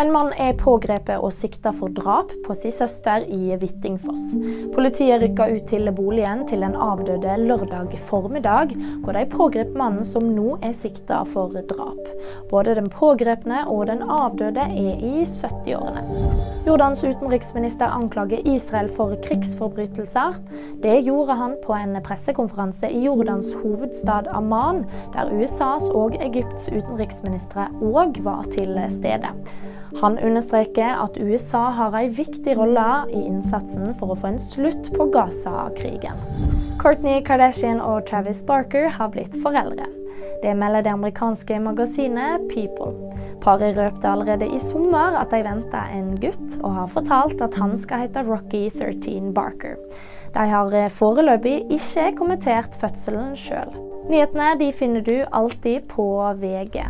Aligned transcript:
En 0.00 0.08
mann 0.14 0.30
er 0.40 0.54
pågrepet 0.56 1.20
og 1.20 1.32
sikta 1.36 1.74
for 1.76 1.92
drap 1.92 2.30
på 2.46 2.54
sin 2.56 2.72
søster 2.72 3.26
i 3.28 3.50
Hvittingfoss. 3.60 4.30
Politiet 4.72 5.20
rykka 5.20 5.48
ut 5.50 5.66
til 5.68 5.90
boligen 5.92 6.46
til 6.48 6.64
den 6.64 6.72
avdøde 6.72 7.34
lørdag 7.42 7.98
formiddag, 8.08 8.72
hvor 9.02 9.12
de 9.12 9.26
pågrep 9.28 9.74
mannen 9.76 10.06
som 10.08 10.24
nå 10.32 10.54
er 10.64 10.72
sikta 10.72 11.18
for 11.28 11.52
drap. 11.68 12.00
Både 12.48 12.78
den 12.78 12.88
pågrepne 12.88 13.66
og 13.68 13.90
den 13.90 14.00
avdøde 14.00 14.64
er 14.64 15.04
i 15.04 15.26
70-årene. 15.28 16.06
Jordans 16.64 17.04
utenriksminister 17.04 17.92
anklager 17.92 18.40
Israel 18.48 18.88
for 18.96 19.12
krigsforbrytelser. 19.26 20.38
Det 20.80 20.96
gjorde 21.04 21.36
han 21.36 21.58
på 21.66 21.76
en 21.76 21.98
pressekonferanse 22.06 22.88
i 22.88 23.04
Jordans 23.04 23.52
hovedstad 23.60 24.32
Amman, 24.32 24.86
der 25.12 25.28
USAs 25.36 25.84
og 25.92 26.16
Egypts 26.24 26.72
utenriksministre 26.72 27.68
òg 27.84 28.22
var 28.24 28.48
til 28.56 28.80
stede. 28.96 29.36
Han 29.98 30.18
understreker 30.18 31.02
at 31.02 31.18
USA 31.18 31.68
har 31.74 31.96
en 31.98 32.12
viktig 32.14 32.54
rolle 32.58 32.86
i 33.10 33.24
innsatsen 33.26 33.90
for 33.98 34.14
å 34.14 34.18
få 34.20 34.30
en 34.30 34.42
slutt 34.52 34.92
på 34.94 35.08
Gaza-krigen. 35.12 36.20
Courtney 36.80 37.20
Kardashian 37.26 37.82
og 37.82 38.06
Travis 38.08 38.44
Barker 38.46 38.86
har 38.88 39.10
blitt 39.12 39.34
foreldre. 39.42 39.88
Det 40.40 40.54
melder 40.56 40.86
det 40.86 40.92
amerikanske 40.94 41.58
magasinet 41.60 42.46
People. 42.48 42.94
Paret 43.42 43.76
røpte 43.76 44.08
allerede 44.08 44.48
i 44.48 44.60
sommer 44.62 45.18
at 45.20 45.34
de 45.34 45.42
venter 45.44 45.92
en 45.92 46.14
gutt, 46.22 46.56
og 46.62 46.74
har 46.78 46.88
fortalt 46.94 47.42
at 47.44 47.58
han 47.60 47.76
skal 47.80 48.06
hete 48.06 48.24
Rocky 48.24 48.70
13 48.70 49.34
Barker. 49.36 49.76
De 50.34 50.46
har 50.48 50.88
foreløpig 50.94 51.66
ikke 51.74 52.12
kommentert 52.16 52.76
fødselen 52.80 53.34
sjøl. 53.36 53.74
Nyhetene 54.10 54.72
finner 54.72 55.04
du 55.04 55.16
alltid 55.32 55.88
på 55.92 56.06
VG. 56.40 56.86